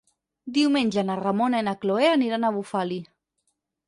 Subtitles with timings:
[0.53, 2.99] Diumenge na Ramona i na Cloè aniran a Bufali.